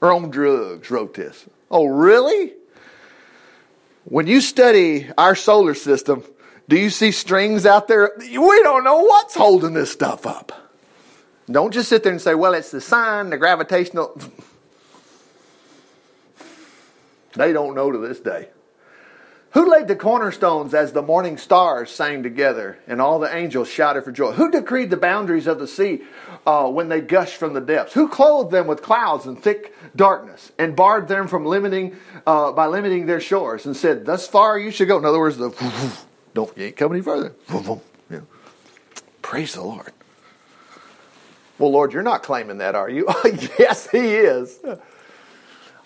[0.00, 1.46] or on drugs, wrote this?
[1.70, 2.52] Oh, really?
[4.04, 6.24] When you study our solar system,
[6.68, 8.12] do you see strings out there?
[8.18, 10.52] We don't know what's holding this stuff up.
[11.50, 14.20] Don't just sit there and say, well, it's the sun, the gravitational.
[17.34, 18.48] They don't know to this day.
[19.52, 24.04] Who laid the cornerstones as the morning stars sang together and all the angels shouted
[24.04, 24.32] for joy?
[24.32, 26.02] Who decreed the boundaries of the sea
[26.46, 27.94] uh, when they gushed from the depths?
[27.94, 32.66] Who clothed them with clouds and thick darkness and barred them from limiting uh, by
[32.66, 35.50] limiting their shores and said, "Thus far you should go." In other words, the
[36.34, 37.34] don't you ain't come any further.
[38.10, 38.20] Yeah.
[39.20, 39.92] Praise the Lord.
[41.58, 43.06] Well, Lord, you're not claiming that, are you?
[43.58, 44.58] yes, He is.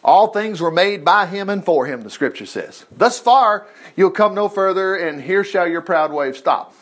[0.05, 2.85] All things were made by him and for him, the scripture says.
[2.91, 6.75] Thus far, you'll come no further, and here shall your proud wave stop.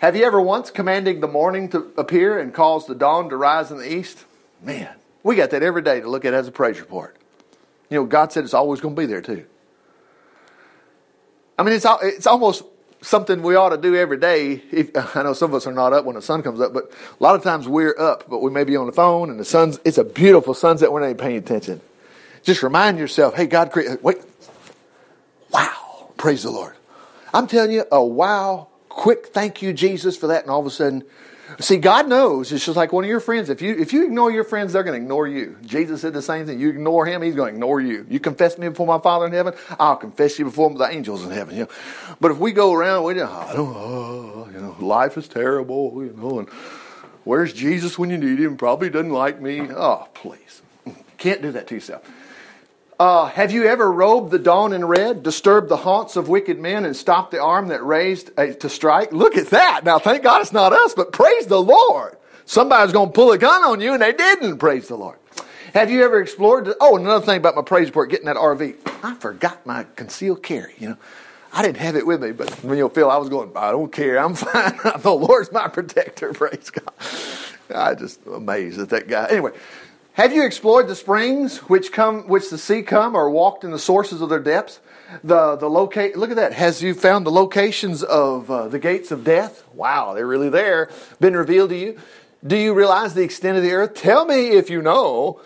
[0.00, 3.70] Have you ever once commanded the morning to appear and caused the dawn to rise
[3.70, 4.24] in the east?
[4.62, 4.88] Man,
[5.22, 7.16] we got that every day to look at as a praise report.
[7.88, 9.46] You know, God said it's always going to be there too.
[11.58, 12.62] I mean, it's it's almost
[13.02, 14.62] something we ought to do every day.
[14.70, 16.90] If, I know some of us are not up when the sun comes up, but
[17.18, 19.44] a lot of times we're up, but we may be on the phone and the
[19.44, 19.78] sun's.
[19.84, 20.92] It's a beautiful sunset.
[20.92, 21.80] We're not even paying attention.
[22.42, 24.18] Just remind yourself, hey, God created, wait,
[25.52, 26.74] wow, praise the Lord.
[27.32, 30.42] I'm telling you, a wow, quick thank you, Jesus, for that.
[30.42, 31.04] And all of a sudden,
[31.58, 32.50] see, God knows.
[32.50, 33.50] It's just like one of your friends.
[33.50, 35.56] If you, if you ignore your friends, they're going to ignore you.
[35.64, 36.58] Jesus said the same thing.
[36.58, 38.06] You ignore him, he's going to ignore you.
[38.08, 41.30] You confess me before my Father in heaven, I'll confess you before the angels in
[41.30, 41.54] heaven.
[41.54, 41.70] You know?
[42.20, 46.04] But if we go around, we don't, I don't, oh, you know, life is terrible,
[46.04, 46.48] you know, and
[47.24, 48.56] where's Jesus when you need him?
[48.56, 49.62] Probably doesn't like me.
[49.70, 50.62] Oh, please.
[51.18, 52.02] Can't do that to yourself.
[53.00, 56.84] Uh, have you ever robed the dawn in red, disturbed the haunts of wicked men,
[56.84, 59.10] and stopped the arm that raised uh, to strike?
[59.10, 59.84] Look at that.
[59.84, 62.18] Now, thank God it's not us, but praise the Lord.
[62.44, 64.58] Somebody's going to pull a gun on you, and they didn't.
[64.58, 65.16] Praise the Lord.
[65.72, 66.66] Have you ever explored?
[66.66, 68.76] The, oh, another thing about my praise report, getting that RV.
[69.02, 70.74] I forgot my concealed carry.
[70.78, 70.96] You know,
[71.54, 73.90] I didn't have it with me, but when you'll feel I was going, I don't
[73.90, 74.18] care.
[74.18, 74.78] I'm fine.
[75.00, 76.34] the Lord's my protector.
[76.34, 76.92] Praise God.
[77.74, 79.26] I just amazed at that guy.
[79.30, 79.52] Anyway,
[80.14, 83.78] have you explored the springs which come, which the sea come, or walked in the
[83.78, 84.80] sources of their depths?
[85.24, 86.16] The the locate.
[86.16, 86.52] Look at that.
[86.52, 89.64] Has you found the locations of uh, the gates of death?
[89.74, 90.90] Wow, they're really there.
[91.20, 91.98] Been revealed to you.
[92.46, 93.94] Do you realize the extent of the earth?
[93.94, 95.40] Tell me if you know.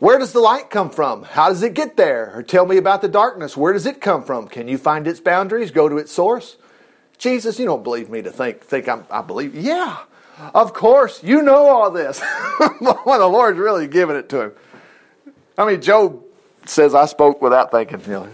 [0.00, 1.22] Where does the light come from?
[1.22, 2.32] How does it get there?
[2.34, 3.56] Or tell me about the darkness.
[3.56, 4.48] Where does it come from?
[4.48, 5.70] Can you find its boundaries?
[5.70, 6.56] Go to its source.
[7.18, 9.54] Jesus, you don't believe me to think think I'm, I believe.
[9.54, 9.98] Yeah,
[10.54, 12.20] of course, you know all this.
[12.78, 14.52] when the Lord's really giving it to him.
[15.58, 16.22] I mean, Job
[16.66, 18.28] says, I spoke without thinking, you know,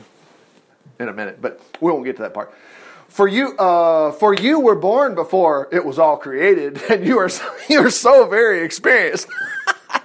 [0.99, 2.55] in a minute, but we won't get to that part.
[3.09, 7.29] for you, uh, for you were born before it was all created, and you are
[7.29, 9.29] so, you are so very experienced.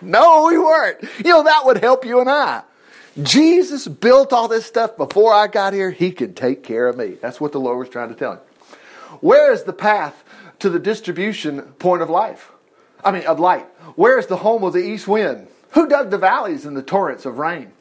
[0.02, 1.02] no, we weren't.
[1.20, 2.64] You know that would help you and I.
[3.22, 5.92] Jesus built all this stuff before I got here.
[5.92, 7.18] He can take care of me.
[7.22, 8.40] That's what the Lord was trying to tell him.
[9.20, 10.24] Where is the path
[10.62, 12.52] to the distribution point of life?
[13.04, 13.66] I mean, of light.
[13.96, 15.48] Where is the home of the east wind?
[15.72, 17.72] Who dug the valleys and the torrents of rain?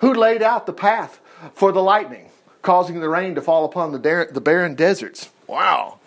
[0.00, 1.20] Who laid out the path
[1.54, 2.30] for the lightning,
[2.62, 5.30] causing the rain to fall upon the, the barren deserts?
[5.46, 5.98] Wow.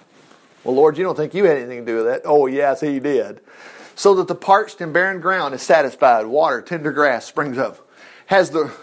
[0.63, 2.21] Well, Lord, you don't think you had anything to do with that?
[2.25, 3.41] Oh, yes, He did.
[3.93, 7.88] So that the parched and barren ground is satisfied, water, tender grass springs up.
[8.25, 8.73] Has the,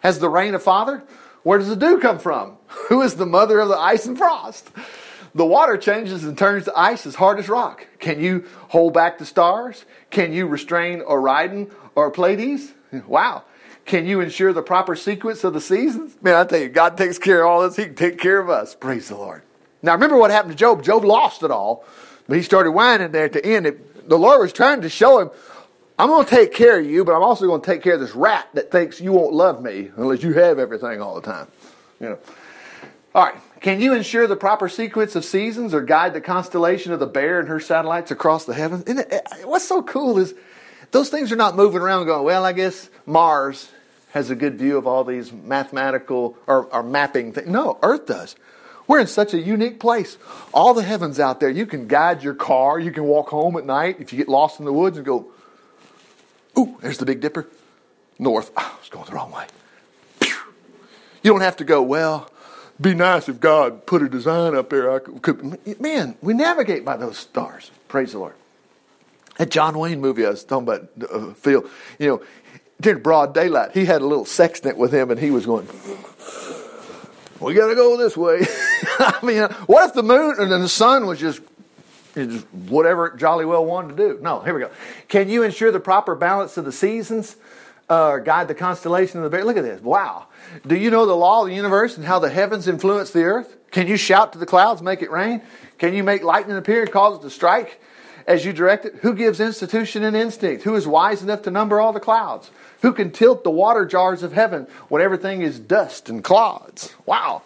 [0.00, 1.02] has the rain a father?
[1.42, 2.56] Where does the dew come from?
[2.88, 4.70] Who is the mother of the ice and frost?
[5.34, 7.86] The water changes and turns to ice as hard as rock.
[7.98, 9.84] Can you hold back the stars?
[10.10, 12.72] Can you restrain Orion or Pleiades?
[13.06, 13.44] Wow.
[13.84, 16.16] Can you ensure the proper sequence of the seasons?
[16.22, 17.76] Man, I tell you, God takes care of all this.
[17.76, 18.74] He can take care of us.
[18.74, 19.42] Praise the Lord.
[19.82, 20.84] Now, remember what happened to Job.
[20.84, 21.84] Job lost it all,
[22.28, 23.66] but he started whining there at the end.
[24.06, 25.30] the Lord was trying to show him,
[25.98, 28.00] I'm going to take care of you, but I'm also going to take care of
[28.00, 31.48] this rat that thinks you won't love me unless you have everything all the time.
[32.00, 32.18] You know.
[33.14, 33.34] All right.
[33.62, 37.38] Can you ensure the proper sequence of seasons or guide the constellation of the bear
[37.38, 38.84] and her satellites across the heavens?
[38.88, 40.34] It, eh, eh, what's so cool is
[40.90, 43.70] those things are not moving around going, well, I guess Mars
[44.12, 47.46] has a good view of all these mathematical or, or mapping things.
[47.46, 48.34] No, Earth does.
[48.88, 50.18] We're in such a unique place.
[50.52, 53.64] All the heavens out there, you can guide your car, you can walk home at
[53.64, 55.26] night if you get lost in the woods and go,
[56.58, 57.46] ooh, there's the Big Dipper.
[58.18, 58.50] North.
[58.56, 59.46] Oh, I was going the wrong way.
[60.20, 62.28] You don't have to go, well,
[62.80, 64.92] be nice if God put a design up there.
[64.92, 67.70] I could, man, we navigate by those stars.
[67.88, 68.34] Praise the Lord.
[69.38, 71.64] That John Wayne movie I was talking about, uh, Phil,
[71.98, 72.22] you know,
[72.80, 75.68] during broad daylight, he had a little sextant with him and he was going,
[77.40, 78.40] we got to go this way.
[78.98, 81.40] I mean, what if the moon and the sun was just,
[82.14, 84.18] just whatever jolly well wanted to do?
[84.20, 84.70] No, here we go.
[85.08, 87.36] Can you ensure the proper balance of the seasons?
[87.88, 89.44] Uh, guide the constellation of the bear.
[89.44, 89.80] Look at this.
[89.82, 90.26] Wow.
[90.66, 93.56] Do you know the law of the universe and how the heavens influence the earth?
[93.70, 95.42] Can you shout to the clouds, make it rain?
[95.78, 97.80] Can you make lightning appear and cause it to strike
[98.26, 98.96] as you direct it?
[98.96, 100.62] Who gives institution and instinct?
[100.64, 102.50] Who is wise enough to number all the clouds?
[102.82, 106.94] Who can tilt the water jars of heaven when everything is dust and clods?
[107.06, 107.42] Wow.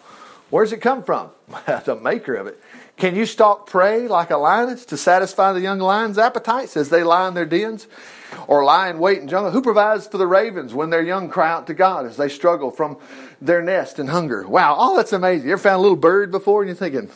[0.49, 1.29] Where's it come from?
[1.85, 2.61] the maker of it.
[2.97, 7.03] Can you stalk prey like a lioness to satisfy the young lion's appetites as they
[7.03, 7.87] lie in their dens?
[8.47, 9.51] or lie in wait in jungle?
[9.51, 12.71] Who provides for the ravens when their young cry out to God as they struggle
[12.71, 12.97] from
[13.41, 14.47] their nest in hunger?
[14.47, 15.47] Wow, all that's amazing.
[15.47, 17.09] You ever found a little bird before and you're thinking,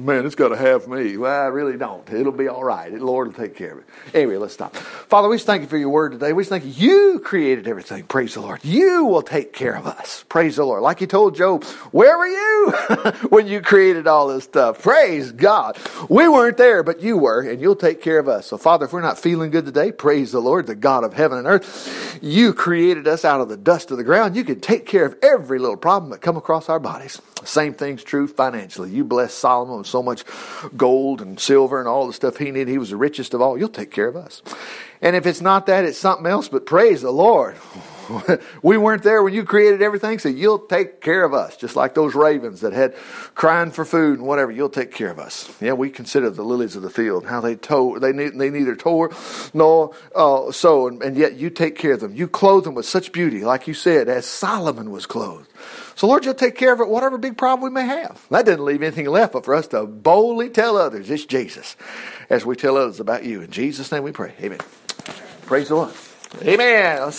[0.00, 1.16] Man, it's got to have me.
[1.16, 2.08] Well, I really don't.
[2.08, 2.88] It'll be all right.
[2.92, 3.84] The Lord will take care of it.
[4.14, 4.76] Anyway, let's stop.
[4.76, 6.32] Father, we just thank you for your word today.
[6.32, 6.70] We just thank you.
[6.70, 8.04] You created everything.
[8.04, 8.64] Praise the Lord.
[8.64, 10.24] You will take care of us.
[10.28, 10.82] Praise the Lord.
[10.82, 12.70] Like you told Job, where were you
[13.30, 14.80] when you created all this stuff?
[14.80, 15.76] Praise God.
[16.08, 18.46] We weren't there, but you were, and you'll take care of us.
[18.46, 21.38] So, Father, if we're not feeling good today, praise the Lord, the God of heaven
[21.38, 22.20] and earth.
[22.22, 24.36] You created us out of the dust of the ground.
[24.36, 27.20] You can take care of every little problem that come across our bodies.
[27.44, 28.90] Same thing's true financially.
[28.90, 30.24] You bless Solomon with so much
[30.76, 32.68] gold and silver and all the stuff he needed.
[32.68, 33.58] He was the richest of all.
[33.58, 34.42] You'll take care of us.
[35.00, 37.56] And if it's not that, it's something else, but praise the Lord.
[38.62, 41.56] we weren't there when you created everything, so you'll take care of us.
[41.56, 42.94] Just like those ravens that had
[43.34, 45.50] crying for food and whatever, you'll take care of us.
[45.60, 49.10] Yeah, we consider the lilies of the field, how they tow, they, they neither tow
[49.54, 52.14] nor uh, and, and yet you take care of them.
[52.14, 55.48] You clothe them with such beauty, like you said, as Solomon was clothed.
[55.98, 58.24] So, Lord, you'll take care of it, whatever big problem we may have.
[58.30, 61.74] That doesn't leave anything left but for us to boldly tell others it's Jesus
[62.30, 63.42] as we tell others about you.
[63.42, 64.32] In Jesus' name we pray.
[64.40, 64.60] Amen.
[65.46, 65.92] Praise the Lord.
[66.44, 67.10] Amen.